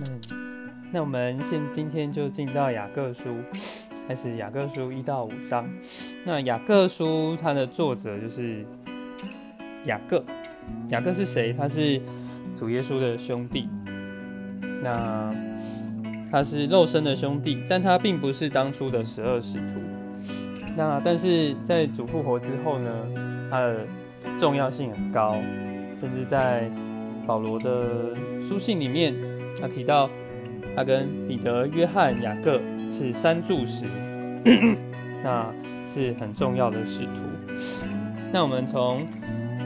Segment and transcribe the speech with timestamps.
[0.00, 0.20] 嗯，
[0.90, 3.36] 那我们现今天就进到雅各书，
[4.08, 5.68] 开始雅各书一到五章。
[6.24, 8.64] 那雅各书它的作者就是
[9.84, 10.24] 雅各，
[10.88, 11.52] 雅各是谁？
[11.52, 12.00] 他是
[12.56, 13.68] 主耶稣的兄弟。
[14.82, 15.32] 那
[16.30, 19.74] 他是肉身的兄弟，但他并不是当初的十二使徒。
[20.74, 22.90] 那但是在主复活之后呢，
[23.50, 23.86] 他的
[24.40, 25.36] 重要性很高，
[26.00, 26.70] 甚至在
[27.26, 28.14] 保罗的
[28.46, 29.14] 书信里面，
[29.60, 30.08] 他提到
[30.76, 33.86] 他跟彼得、约翰、雅各是三柱石，
[35.22, 35.52] 那
[35.92, 37.22] 是很重要的使徒。
[38.32, 39.02] 那我们从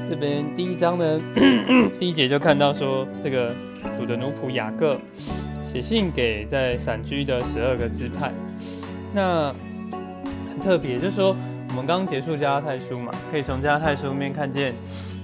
[0.09, 1.21] 这边第一章的
[1.99, 3.55] 第一节就看到说，这个
[3.97, 4.99] 主的奴仆雅各
[5.65, 8.33] 写信给在散居的十二个支派。
[9.13, 9.53] 那
[10.49, 11.37] 很特别，就是说
[11.71, 14.75] 我们刚刚结束加拉太书嘛，可以从加拉太书里面看见，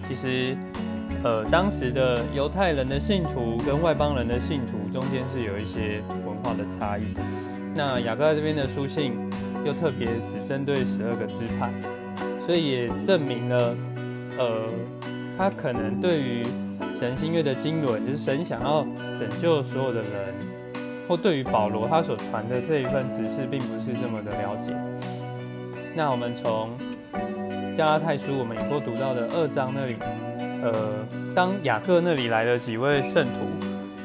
[0.08, 0.56] 其实
[1.24, 7.14] 呃当时的犹太人的信徒跟外邦人的信徒中间是有一些文化的差异。
[7.74, 9.14] 那雅各在这边的书信
[9.64, 11.72] 又特别只针对十二个支派，
[12.44, 13.76] 所以也证明了，
[14.36, 14.66] 呃，
[15.38, 16.44] 他可能对于
[16.98, 18.82] 神新约的经纶，就是神想要
[19.18, 20.10] 拯救所有的人，
[21.08, 24.72] 或对于保罗他所传的这一份指示，并不是这么的了解。
[25.94, 26.70] 那我们从
[27.74, 29.96] 加拉太书，我们也过读到的二章那里，
[30.62, 30.72] 呃，
[31.34, 33.46] 当雅各那里来了几位圣徒，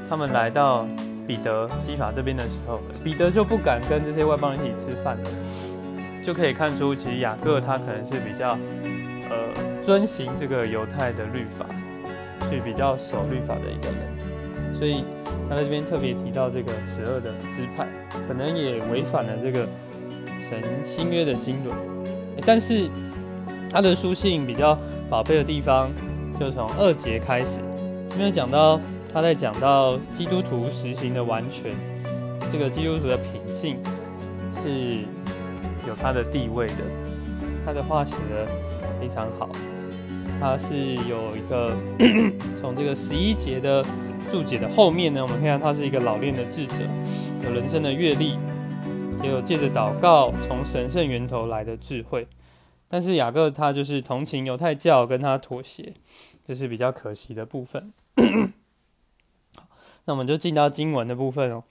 [0.10, 0.88] 他们来到
[1.28, 5.30] 彼得基法这边的时候，彼得就不敢跟这些外邦人一起吃饭了，
[6.26, 8.58] 就可以看出，其实雅各他可能是比较
[9.30, 9.38] 呃
[9.84, 11.66] 遵行这个犹太的律法，
[12.50, 15.04] 是比较守律法的一个人，所以
[15.50, 17.88] 他在这边特别提到这个十二的支派，
[18.28, 19.68] 可能也违反了这个。
[20.40, 21.74] 神新约的经纶，
[22.46, 22.88] 但是
[23.70, 24.78] 他的书信比较
[25.10, 25.90] 宝贝的地方，
[26.40, 27.60] 就从二节开始，
[28.10, 28.80] 这边讲到
[29.14, 31.72] 他在讲到基督徒实行的完全，
[32.52, 33.78] 这个基督徒的品性
[34.54, 35.02] 是
[35.88, 36.84] 有他的地位的，
[37.66, 38.48] 他的话写的
[39.00, 39.50] 非常好，
[40.40, 41.76] 他是有一个
[42.60, 43.84] 从这个十一节的
[44.32, 46.76] 注解的后面呢，我们看到他是一个老练的智者，
[47.44, 48.38] 有人生的阅历。
[49.24, 52.28] 也有借着祷告从神圣源头来的智慧，
[52.90, 55.94] 但是雅各他就是同情犹太教，跟他妥协，
[56.46, 57.92] 这是比较可惜的部分。
[60.06, 61.64] 那我们就进到经文的部分哦。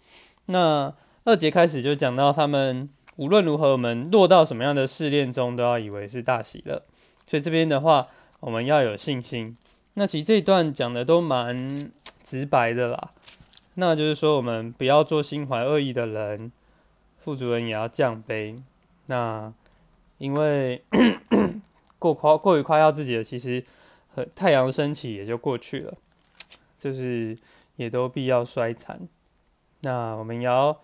[0.46, 0.94] 那
[1.24, 6.82] 二节开始就讲到他们无论如何，我们落到什么样的试炼中，都要以为是大喜乐。
[7.26, 8.08] 所以这边的话，
[8.40, 9.56] 我们要有信心。
[9.94, 11.90] 那其实这一段讲的都蛮
[12.22, 13.12] 直白的啦，
[13.74, 16.52] 那就是说我们不要做心怀恶意的人。
[17.18, 18.62] 副主人也要降杯，
[19.06, 19.52] 那
[20.18, 20.82] 因为
[21.98, 23.64] 过夸过于夸耀自己的，其实
[24.14, 25.94] 和太阳升起也就过去了，
[26.78, 27.36] 就是
[27.76, 29.08] 也都必要衰残。
[29.82, 30.80] 那我们要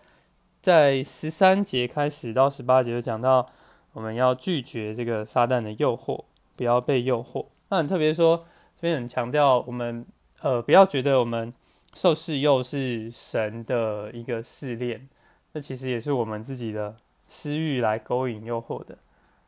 [0.61, 3.51] 在十三节开始到十八节就讲到，
[3.93, 6.25] 我们要拒绝这个撒旦的诱惑，
[6.57, 7.47] 不要被诱惑。
[7.71, 10.07] 那很特别说，这边很强调我们
[10.43, 11.53] 呃不要觉得我们
[11.95, 15.09] 受试诱是神的一个试炼。
[15.53, 18.99] 那其实也是我们自己的私欲来勾引诱惑的，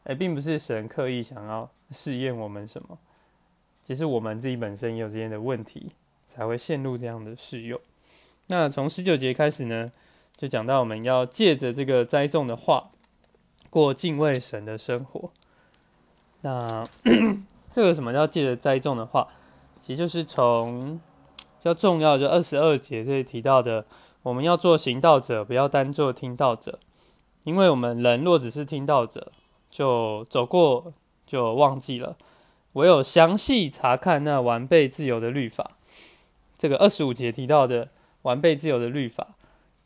[0.04, 2.96] 哎，并不是神刻意想要试验我们什么，
[3.84, 5.92] 其实我们自己本身也有这样的问题，
[6.26, 7.80] 才会陷入这样的试诱。
[8.48, 9.90] 那从十九节开始呢，
[10.36, 12.90] 就讲到我们要借着这个栽种的话，
[13.70, 15.30] 过敬畏神的生活。
[16.42, 16.86] 那
[17.72, 19.28] 这个什么叫借着栽种的话，
[19.80, 23.86] 其实就是从比较重要就二十二节这里提到的。
[24.22, 26.78] 我们要做行道者，不要单做听道者，
[27.42, 29.32] 因为我们人若只是听道者，
[29.74, 30.94] 就走过
[31.26, 32.16] 就忘记了。
[32.74, 35.72] 唯有详细查看那完备自由的律法，
[36.56, 37.88] 这个二十五节提到的
[38.22, 39.34] 完备自由的律法，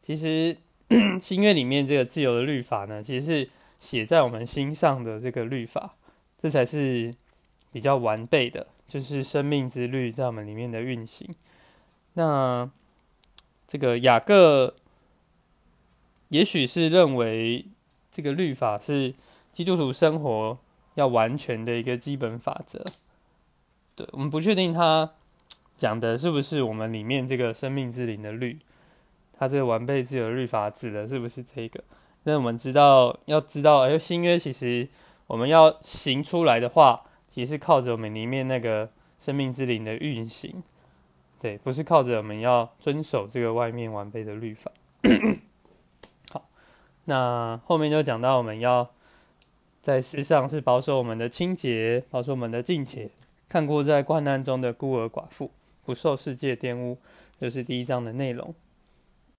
[0.02, 0.58] 其实
[1.18, 3.50] 新约里面这个自由的律法呢，其实是
[3.80, 5.94] 写在我们心上的这个律法，
[6.38, 7.14] 这才是
[7.72, 11.34] 比较完备的，就是生命之律在我们里面的运行。
[12.12, 12.70] 那。
[13.70, 14.76] 这个雅各
[16.30, 17.66] 也许是认为
[18.10, 19.12] 这个律法是
[19.58, 20.56] 基督徒生活
[20.94, 22.84] 要完全的一个基本法则。
[23.96, 25.10] 对我们不确定他
[25.76, 28.60] 讲的是不是我们里面这个生命之灵的律，
[29.36, 31.82] 他这个完备自由律法指的是不是这个？
[32.22, 34.86] 那我们知道要知道，哎，新约其实
[35.26, 38.88] 我们要行出来的话，其实是靠着我们里面那个
[39.18, 40.62] 生命之灵的运行。
[41.40, 44.70] 对，不是靠着我们要遵守这个外面完备的律法。
[46.32, 46.44] 好，
[47.06, 48.88] 那后面就讲到我们要
[49.88, 53.08] 在世上是保守我们的清洁，保守我们的境界，
[53.48, 55.50] 看过在患难中的孤儿寡妇，
[55.82, 56.98] 不受世界玷污，
[57.40, 58.54] 这是第一章的内容。